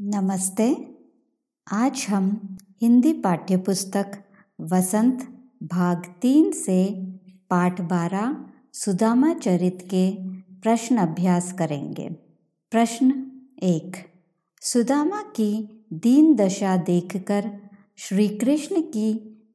नमस्ते। 0.00 0.96
आज 1.72 2.06
हम 2.10 2.56
हिंदी 2.82 3.12
पाठ्यपुस्तक 3.12 4.24
वसंत 4.60 5.28
भाग 5.62 6.02
तीन 6.22 6.52
से 6.52 7.02
पाठ 7.50 7.80
बारह 7.80 8.44
सुदामा 8.72 9.34
चरित 9.34 9.78
के 9.82 10.16
प्रश्न 10.54 10.96
अभ्यास 10.96 11.52
करेंगे। 11.52 12.08
प्रश्न 12.70 13.32
एक, 13.62 13.96
सुदामा 14.60 15.22
की 15.22 15.84
दीन 15.92 16.34
दशा 16.34 16.76
देखकर 16.76 17.60
श्री 17.96 18.28
कृष्ण 18.28 18.80
की 18.80 19.14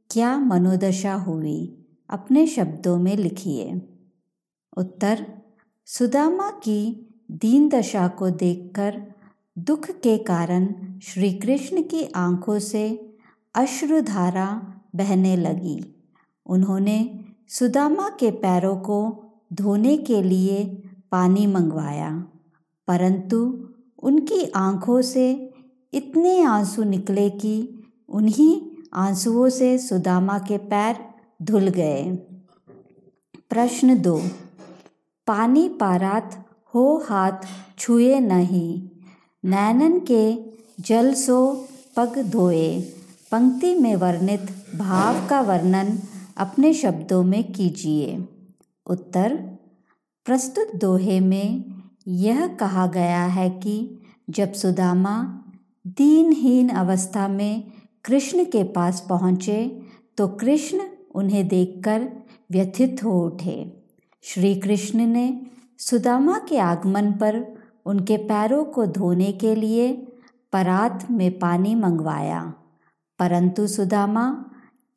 क्या 0.09 0.37
मनोदशा 0.39 1.13
हुई? 1.13 1.85
अपने 2.09 2.47
शब्दों 2.47 2.97
में 2.97 3.17
लिखिए। 3.17 3.81
उत्तर, 4.77 5.41
सुदामा 5.85 6.49
की 6.49 7.07
दीन 7.31 7.69
दशा 7.69 8.07
को 8.07 8.29
देखकर 8.29 9.10
दुख 9.57 9.89
के 10.03 10.17
कारण 10.17 10.67
श्री 11.03 11.31
कृष्ण 11.33 11.81
की 11.83 12.03
आँखों 12.15 12.57
से 12.59 12.83
अश्रुधारा 13.55 14.45
बहने 14.95 15.35
लगी। 15.37 15.79
उन्होंने 16.45 16.97
सुदामा 17.49 18.07
के 18.19 18.29
पैरों 18.31 18.75
को 18.77 18.99
धोने 19.53 19.97
के 19.97 20.21
लिए 20.23 20.63
पानी 21.11 21.45
मंगवाया, 21.47 22.09
परंतु 22.87 23.37
उनकी 24.03 24.43
आँखों 24.55 25.01
से 25.01 25.53
इतने 25.93 26.41
आँसू 26.43 26.83
निकले 26.83 27.29
कि 27.29 27.83
उन्हीं 28.09 28.61
आंसुओं 28.93 29.49
से 29.49 29.77
सुदामा 29.77 30.37
के 30.39 30.57
पैर 30.57 30.97
धुल 31.41 31.67
गए। 31.69 32.03
प्रश्न 33.49 34.01
दो, 34.01 34.17
पानी 35.27 35.67
पारात 35.69 36.43
हो 36.73 36.97
हाथ 37.09 37.45
छुए 37.79 38.19
नहीं। 38.19 39.00
नैनन 39.43 39.99
के 39.99 40.33
जल 40.79 41.13
सो 41.13 41.67
पग 41.97 42.17
धोए। 42.31 42.81
पंक्ति 43.31 43.73
में 43.75 43.95
वर्णित 43.95 44.41
भाव 44.75 45.27
का 45.27 45.41
वर्णन 45.41 45.97
अपने 46.37 46.73
शब्दों 46.73 47.23
में 47.23 47.51
कीजिए। 47.51 48.27
उत्तर, 48.85 49.35
प्रस्तुत 50.25 50.75
दोहे 50.75 51.19
में 51.19 51.65
यह 52.07 52.47
कहा 52.47 52.85
गया 52.87 53.23
है 53.25 53.49
कि 53.49 53.99
जब 54.29 54.53
सुदामा 54.53 55.43
दीनहीन 55.87 56.69
अवस्था 56.69 57.27
में 57.27 57.63
कृष्ण 58.05 58.43
के 58.43 58.63
पास 58.63 59.05
पहुँचे 59.09 59.81
तो 60.17 60.27
कृष्ण 60.27 60.79
उन्हें 61.15 61.47
देखकर 61.47 62.09
व्यथित 62.51 63.03
हो 63.03 63.21
उठे। 63.25 63.83
श्री 64.23 64.55
कृष्ण 64.55 65.05
ने 65.05 65.41
सुदामा 65.79 66.37
के 66.49 66.57
आगमन 66.57 67.11
पर 67.11 67.60
उनके 67.85 68.17
पैरों 68.17 68.65
को 68.65 68.85
धोने 68.85 69.31
के 69.31 69.55
लिए 69.55 70.07
परात 70.53 71.07
में 71.11 71.39
पानी 71.39 71.75
मंगवाया। 71.75 72.53
परंतु 73.19 73.67
सुदामा, 73.67 74.45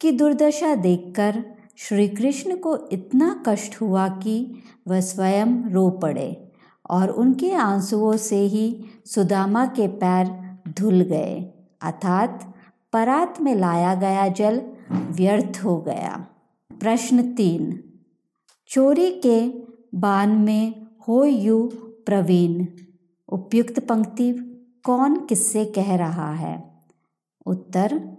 की 0.00 0.12
दुर्दशा 0.12 0.74
देखकर 0.74 1.44
श्री 1.76 2.08
कृष्ण 2.08 2.56
को 2.56 2.88
इतना 2.92 3.42
कष्ट 3.48 3.80
हुआ 3.80 4.08
कि 4.08 4.62
वह 4.88 5.00
स्वयं 5.00 5.64
रो 5.70 5.90
पड़े 5.90 6.52
और 6.90 7.08
उनके 7.08 7.52
आंसुओं 7.52 8.16
से 8.16 8.38
ही 8.38 8.84
सुदामा 9.06 9.66
के 9.66 9.88
पैर 9.88 10.56
धुल 10.68 11.00
गए। 11.00 11.50
अर्थात 11.82 12.54
परात 12.92 13.40
में 13.40 13.54
लाया 13.54 13.94
गया 13.94 14.28
जल 14.28 14.62
व्यर्थ 14.90 15.60
हो 15.64 15.80
गया। 15.80 16.26
प्रश्न 16.80 17.34
तीन, 17.34 17.84
चोरी 18.68 19.10
के 19.10 19.64
बान 19.94 20.28
में 20.28 20.86
हो 21.08 21.24
यू 21.24 21.72
प्रवीण, 22.06 22.66
उपयुक्त 23.28 23.80
पंक्ति 23.80 24.32
कौन 24.84 25.26
किससे 25.26 25.64
कह 25.64 25.96
रहा 25.96 26.34
है? 26.34 26.80
उत्तर, 27.46 28.16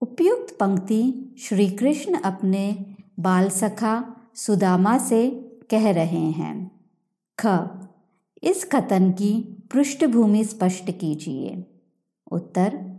उपयुक्त 0.00 0.56
पंक्ति 0.60 1.34
श्री 1.38 1.70
कृष्ण 1.70 2.20
अपने 2.20 2.96
बाल 3.20 3.48
सखा 3.48 4.16
सुदामा 4.34 4.98
से 4.98 5.30
कह 5.70 5.90
रहे 5.90 6.30
हैं। 6.30 6.80
ख, 7.38 7.46
इस 8.42 8.64
कथन 8.64 9.12
की 9.12 9.62
पृष्ठभूमि 9.72 10.44
स्पष्ट 10.44 10.90
कीजिए। 10.90 11.64
उत्तर, 12.32 12.98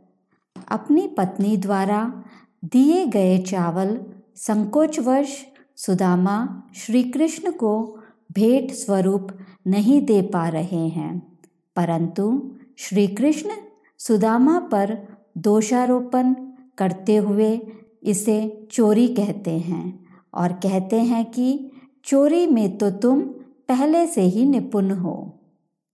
अपनी 0.67 1.07
पत्नी 1.07 1.57
द्वारा 1.57 2.23
दिए 2.65 3.05
गए 3.05 3.37
चावल 3.37 4.05
संकोचवश 4.35 5.45
सुदामा 5.75 6.63
श्री 6.75 7.03
कृष्ण 7.03 7.51
को 7.51 7.98
भेंट 8.31 8.71
स्वरूप 8.71 9.27
नहीं 9.67 10.01
दे 10.01 10.21
पा 10.21 10.49
रहे 10.49 10.87
हैं। 10.87 11.39
परंतु 11.75 12.51
श्री 12.77 13.07
कृष्ण 13.07 13.49
सुदामा 13.97 14.59
पर 14.59 15.07
दोषारोपण 15.37 16.33
करते 16.77 17.15
हुए 17.15 17.61
इसे 18.03 18.67
चोरी 18.71 19.07
कहते 19.07 19.51
हैं 19.51 20.05
और 20.33 20.51
कहते 20.51 21.01
हैं 21.01 21.31
कि 21.31 21.71
चोरी 22.05 22.47
में 22.47 22.77
तो 22.77 22.91
तुम 22.91 23.21
पहले 23.67 24.07
से 24.07 24.21
ही 24.21 24.45
निपुण 24.45 24.91
हो। 24.91 25.39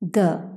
ग. 0.03 0.49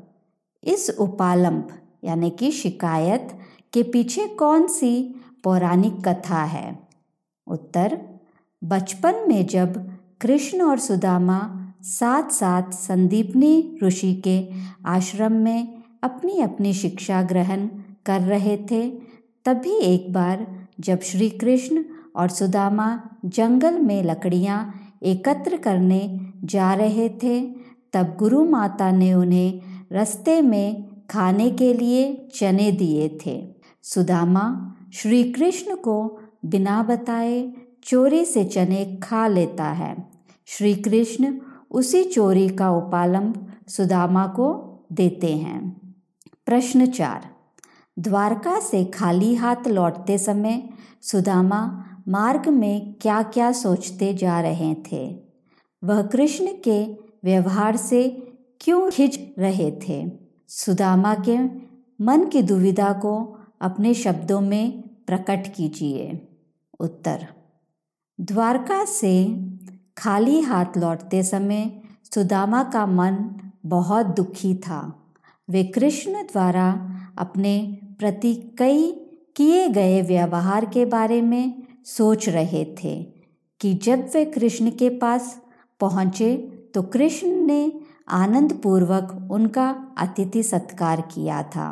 इस 0.65 0.97
उपालंब, 0.99 1.69
यानी 2.05 2.31
कि 2.31 2.51
शिकायत, 2.51 3.39
के 3.73 3.83
पीछे 3.83 4.29
कौन 4.29 4.67
सी 4.67 5.21
पौराणिक 5.45 6.09
कथा 6.09 6.45
है? 6.45 6.89
उत्तर, 7.47 8.03
बचपन 8.65 9.15
में 9.29 9.47
जब 9.47 9.99
कृष्ण 10.21 10.63
और 10.63 10.79
सुदामा 10.79 11.68
साथ 11.83 12.31
साथ 12.31 12.63
संदीपनी 12.71 13.79
ऋषि 13.83 14.15
के 14.15 14.49
आश्रम 14.87 15.33
में 15.33 15.83
अपनी 16.03 16.41
अपनी 16.41 16.73
शिक्षा 16.75 17.23
ग्रहण 17.23 17.69
कर 18.07 18.21
रहे 18.21 18.57
थे। 18.57 18.91
तभी 19.45 19.79
एक 19.79 20.13
बार 20.13 20.67
जब 20.81 21.01
श्री 21.01 21.31
कृष्ण 21.31 21.85
और 22.17 22.29
सुदामा 22.29 23.01
जंगल 23.25 23.79
में 23.79 24.03
लकड़ियाँ 24.03 24.75
एकत्र 25.03 25.57
करने 25.57 26.21
जा 26.45 26.75
रहे 26.75 27.09
थे, 27.09 27.41
तब 27.93 28.17
गुरु 28.19 28.45
माता 28.45 28.91
ने 28.91 29.15
उन्हें 29.15 29.61
रास्ते 29.93 30.43
में 30.43 30.87
खाने 31.11 31.51
के 31.51 31.75
लिए 31.75 32.29
चने 32.35 32.73
दिए 32.73 33.19
थे। 33.27 33.55
सुदामा 33.83 34.75
श्री 34.93 35.33
कृष्ण 35.33 35.77
को 35.77 36.21
बिना 36.45 36.83
बताए 36.83 37.53
चोरी 37.85 38.25
से 38.25 38.45
चने 38.45 39.01
खा 39.03 39.27
लेता 39.27 39.65
है। 39.65 40.09
श्री 40.47 40.75
कृष्ण 40.75 41.39
उसी 41.71 42.05
चोरी 42.05 42.49
का 42.49 42.71
उपालंब 42.71 43.53
सुदामा 43.69 44.27
को 44.27 44.79
देते 44.93 45.37
हैं। 45.37 45.95
प्रश्न 46.47 46.87
चार। 46.87 47.31
द्वारका 47.99 48.61
से 48.61 48.85
खाली 48.85 49.35
हाथ 49.35 49.69
लौटते 49.69 50.19
समय 50.19 50.69
सुदामा 51.03 51.85
मार्ग 52.09 52.49
में 52.49 52.95
क्या 52.95 53.23
क्या 53.23 53.53
सोचते 53.53 54.15
जा 54.15 54.41
रहे 54.41 54.75
थे? 54.75 55.21
वह 55.85 56.03
कृष्ण 56.03 56.47
के 56.47 56.93
व्यवहार 57.25 57.77
से 57.77 58.33
क्यों 58.61 58.91
खिंच 58.91 59.21
रहे 59.39 59.71
थे? 59.71 60.11
सुदामा 60.49 61.15
के 61.15 61.39
मन 62.05 62.25
की 62.25 62.43
दुविधा 62.43 62.93
को 62.93 63.39
अपने 63.61 63.95
शब्दों 63.95 64.41
में 64.41 64.83
प्रकट 64.83 65.55
कीजिए। 65.55 66.29
उत्तर। 66.81 67.27
द्वारका 68.21 68.85
से 68.85 69.25
खाली 69.99 70.41
हाथ 70.41 70.77
लौटते 70.77 71.23
समय 71.23 71.71
सुदामा 72.15 72.63
का 72.65 72.87
मन 72.87 73.17
बहुत 73.67 74.07
दुखी 74.07 74.55
था। 74.55 74.81
वे 75.49 75.65
कृष्ण 75.65 76.23
द्वारा 76.23 76.69
अपने 77.19 77.79
प्रति 77.99 78.35
कई 78.59 78.91
किए 79.37 79.69
गए 79.69 80.01
व्यवहार 80.03 80.65
के 80.65 80.85
बारे 80.85 81.21
में 81.23 81.63
सोच 81.87 82.29
रहे 82.29 82.65
थे 82.85 83.03
कि 83.61 83.75
जब 83.75 84.09
वे 84.15 84.25
कृष्ण 84.25 84.71
के 84.71 84.89
पास 84.99 85.37
पहुँचे 85.81 86.37
तो 86.75 86.83
कृष्ण 86.83 87.29
ने 87.29 87.73
आनंद 88.09 88.53
पूर्वक 88.63 89.29
उनका 89.31 89.69
अतिथि 89.99 90.43
सत्कार 90.43 91.01
किया 91.01 91.43
था। 91.43 91.69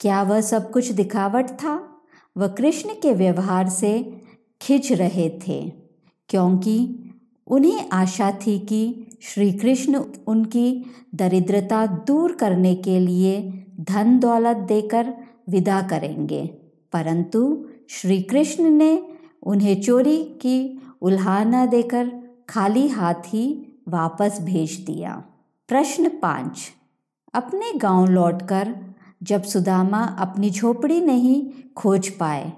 क्या 0.00 0.22
वह 0.22 0.40
सब 0.40 0.70
कुछ 0.70 0.90
दिखावट 0.92 1.50
था? 1.50 2.02
वह 2.36 2.48
कृष्ण 2.48 2.94
के 2.94 3.12
व्यवहार 3.14 3.68
से 3.68 4.22
खिंच 4.60 4.92
रहे 4.92 5.28
थे, 5.48 5.60
क्योंकि 6.28 7.07
उन्हें 7.48 7.90
आशा 7.92 8.30
थी 8.30 8.58
कि 8.58 9.06
श्री 9.22 9.52
कृष्ण 9.52 10.04
उनकी 10.26 10.84
दरिद्रता 11.14 11.86
दूर 11.86 12.32
करने 12.32 12.74
के 12.74 13.00
लिए 13.00 13.64
धन 13.80 14.18
दौलत 14.18 14.56
देकर 14.56 15.14
विदा 15.48 15.82
करेंगे। 15.82 16.46
परंतु 16.92 17.66
श्री 17.90 18.22
कृष्ण 18.22 18.70
ने 18.70 19.08
उन्हें 19.42 19.82
चोरी 19.82 20.24
की 20.24 20.82
उल्हाना 21.02 21.66
देकर 21.66 22.12
खाली 22.48 22.88
हाथ 22.88 23.14
ही 23.14 23.76
वापस 23.88 24.38
भेज 24.40 24.72
दिया। 24.72 25.24
प्रश्न 25.68 26.08
पाँच। 26.08 26.60
अपने 27.34 27.72
गाँव 27.78 28.06
लौटकर 28.06 28.74
जब 29.22 29.42
सुदामा 29.42 30.02
अपनी 30.02 30.50
झोपड़ी 30.50 31.00
नहीं 31.00 31.50
खोज 31.76 32.08
पाए, 32.08 32.52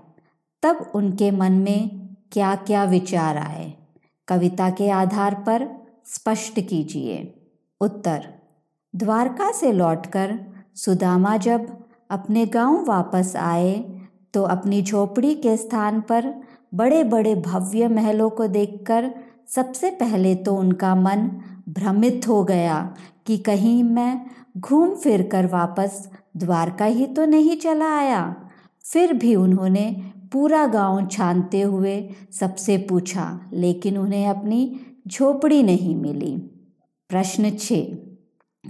तब 0.63 0.93
उनके 0.95 1.31
मन 1.31 1.53
में 1.53 2.09
क्या 2.33 2.55
क्या 2.55 2.85
विचार 2.85 3.37
आए? 3.37 3.75
कविता 4.31 4.71
के 4.71 4.91
आधार 4.91 5.35
पर 5.47 5.69
स्पष्ट 6.07 6.61
कीजिए। 6.61 7.17
उत्तर, 7.81 8.27
द्वारका 8.95 9.51
से 9.53 9.73
लौटकर 9.73 10.39
सुदामा 10.75 11.37
जब 11.37 11.67
अपने 12.11 12.47
गाँव 12.47 12.85
वापस 12.85 13.33
आए 13.37 13.73
तो 14.35 14.43
अपनी 14.43 14.83
झोपड़ी 14.83 15.35
के 15.35 15.57
स्थान 15.57 16.01
पर 16.01 16.33
बड़े 16.75 17.03
बड़े 17.05 17.35
भव्य 17.35 17.89
महलों 17.89 18.31
को 18.31 18.47
देखकर 18.47 19.11
सबसे 19.49 19.91
पहले 19.91 20.35
तो 20.35 20.55
उनका 20.57 20.95
मन 20.95 21.29
भ्रमित 21.69 22.29
हो 22.29 22.43
गया 22.45 22.95
कि 23.27 23.39
कहीं 23.39 23.83
मैं 23.85 24.27
घूम 24.59 24.95
फिर 24.95 25.23
कर 25.33 25.47
वापस 25.47 26.09
द्वारका 26.37 26.85
ही 26.85 27.07
तो 27.07 27.25
नहीं 27.25 27.57
चला 27.57 27.91
आया। 27.99 28.23
फिर 28.85 29.13
भी 29.13 29.35
उन्होंने 29.37 29.85
पूरा 30.33 30.67
गाँव 30.67 31.07
छानते 31.07 31.61
हुए 31.61 32.11
सबसे 32.33 32.77
पूछा, 32.79 33.51
लेकिन 33.53 33.99
उन्हें 33.99 34.29
अपनी 34.29 34.81
झोपड़ी 35.09 35.63
नहीं 35.63 35.97
मिली। 35.97 36.37
प्रश्न 37.11 37.51
छः। 37.51 37.97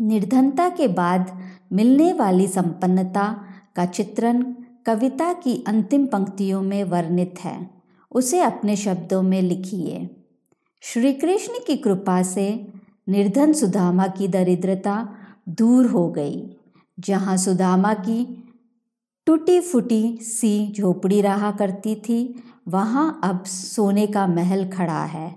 निर्धनता 0.01 0.69
के 0.69 0.89
बाद 0.89 1.41
मिलने 1.73 2.13
वाली 2.13 2.47
संपन्नता 2.49 3.45
का 3.77 3.85
चित्रण 3.87 4.43
कविता 4.87 5.33
की 5.33 5.65
अंतिम 5.67 6.07
पंक्तियों 6.07 6.63
में 6.63 6.85
वर्णित 6.85 7.35
है। 7.41 7.71
उसे 8.13 8.41
अपने 8.41 8.77
शब्दों 8.77 9.23
में 9.23 9.43
लिखिए। 9.43 10.11
श्री 10.83 11.13
कृष्ण 11.13 11.53
की 11.67 11.77
कृपा 11.77 12.23
से 12.23 12.73
निर्धन 13.09 13.53
सुदामा 13.53 14.07
की 14.07 14.29
दरिद्रता 14.29 15.09
दूर 15.49 15.87
हो 15.87 16.09
गई, 16.11 16.57
जहाँ 17.01 17.37
सुदामा 17.37 17.95
की 17.95 18.45
टूटी 19.27 19.61
फूटी 19.61 20.19
सी 20.23 20.73
झोपड़ी 20.77 21.21
रहा 21.21 21.51
करती 21.51 21.95
थी। 21.95 22.43
वहाँ 22.69 23.21
अब 23.25 23.45
सोने 23.45 24.07
का 24.07 24.27
महल 24.27 24.69
खड़ा 24.69 25.03
है। 25.05 25.35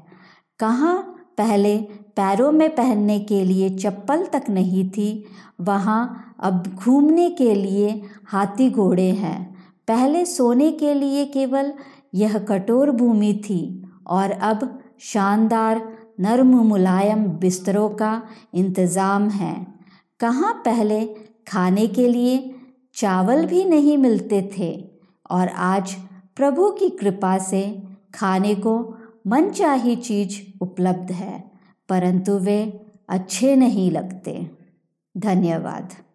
कहाँ? 0.59 0.95
पहले 1.37 1.77
पैरों 2.15 2.51
में 2.51 2.69
पहनने 2.75 3.19
के 3.19 3.43
लिए 3.43 3.69
चप्पल 3.69 4.25
तक 4.25 4.49
नहीं 4.49 4.89
थी। 4.89 5.25
वहाँ 5.61 6.35
अब 6.39 6.63
घूमने 6.75 7.29
के 7.29 7.53
लिए 7.55 7.89
हाथी 8.27 8.69
घोड़े 8.69 9.09
हैं। 9.11 9.53
पहले 9.87 10.25
सोने 10.25 10.71
के 10.71 10.93
लिए 10.93 11.25
केवल 11.25 11.73
यह 12.15 12.37
कठोर 12.39 12.91
भूमि 12.91 13.33
थी 13.49 13.61
और 14.07 14.31
अब 14.31 14.79
शानदार 15.01 15.81
नर्म 16.19 16.55
मुलायम 16.63 17.25
बिस्तरों 17.25 17.89
का 17.89 18.21
इंतज़ाम 18.53 19.29
है। 19.29 19.55
कहाँ 20.19 20.53
पहले 20.65 21.05
खाने 21.47 21.87
के 21.87 22.07
लिए 22.07 22.52
चावल 22.93 23.45
भी 23.45 23.63
नहीं 23.65 23.97
मिलते 23.97 24.49
थे 24.57 24.89
और 25.31 25.47
आज 25.47 25.93
प्रभु 26.35 26.71
की 26.71 26.89
कृपा 26.89 27.37
से 27.37 27.83
खाने 28.15 28.55
को 28.55 28.95
मनचाही 29.27 29.95
चीज़ 29.95 30.39
उपलब्ध 30.61 31.11
है, 31.11 31.51
परंतु 31.89 32.37
वे 32.37 32.85
अच्छे 33.09 33.55
नहीं 33.55 33.91
लगते। 33.91 34.51
धन्यवाद। 35.17 35.93